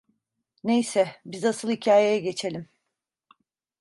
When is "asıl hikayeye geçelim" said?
1.45-2.69